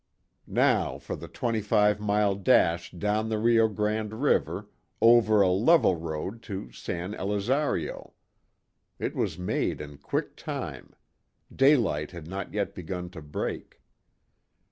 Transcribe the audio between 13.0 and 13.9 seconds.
to break.